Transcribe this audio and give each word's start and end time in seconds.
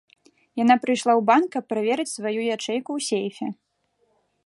Яна 0.63 0.77
прыйшла 0.85 1.13
ў 1.19 1.27
банк, 1.29 1.47
каб 1.57 1.63
праверыць 1.73 2.09
сваю 2.17 2.35
ячэйку 2.55 2.91
ў 2.97 3.01
сейфе. 3.11 3.47